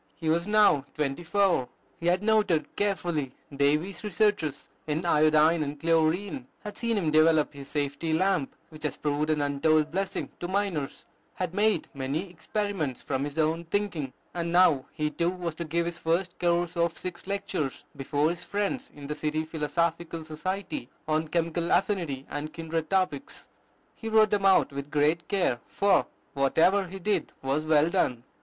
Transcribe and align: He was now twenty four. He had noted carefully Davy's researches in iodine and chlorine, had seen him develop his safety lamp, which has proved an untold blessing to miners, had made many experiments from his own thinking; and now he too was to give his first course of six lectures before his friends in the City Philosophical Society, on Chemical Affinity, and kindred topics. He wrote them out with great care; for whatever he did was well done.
He 0.15 0.29
was 0.29 0.47
now 0.47 0.83
twenty 0.95 1.23
four. 1.23 1.67
He 1.99 2.07
had 2.07 2.23
noted 2.23 2.75
carefully 2.75 3.33
Davy's 3.55 4.03
researches 4.03 4.67
in 4.87 5.05
iodine 5.05 5.61
and 5.61 5.79
chlorine, 5.79 6.47
had 6.63 6.75
seen 6.75 6.97
him 6.97 7.11
develop 7.11 7.53
his 7.53 7.67
safety 7.67 8.11
lamp, 8.11 8.55
which 8.69 8.81
has 8.83 8.97
proved 8.97 9.29
an 9.29 9.41
untold 9.43 9.91
blessing 9.91 10.29
to 10.39 10.47
miners, 10.47 11.05
had 11.35 11.53
made 11.53 11.87
many 11.93 12.31
experiments 12.31 13.03
from 13.03 13.23
his 13.23 13.37
own 13.37 13.63
thinking; 13.65 14.11
and 14.33 14.51
now 14.51 14.85
he 14.91 15.11
too 15.11 15.29
was 15.29 15.53
to 15.53 15.65
give 15.65 15.85
his 15.85 15.99
first 15.99 16.39
course 16.39 16.75
of 16.75 16.97
six 16.97 17.27
lectures 17.27 17.85
before 17.95 18.31
his 18.31 18.43
friends 18.43 18.89
in 18.95 19.05
the 19.05 19.13
City 19.13 19.45
Philosophical 19.45 20.25
Society, 20.25 20.89
on 21.07 21.27
Chemical 21.27 21.69
Affinity, 21.69 22.25
and 22.27 22.53
kindred 22.53 22.89
topics. 22.89 23.49
He 23.93 24.09
wrote 24.09 24.31
them 24.31 24.47
out 24.47 24.71
with 24.71 24.89
great 24.89 25.27
care; 25.27 25.59
for 25.67 26.07
whatever 26.33 26.87
he 26.87 26.97
did 26.97 27.31
was 27.43 27.63
well 27.65 27.91
done. 27.91 28.23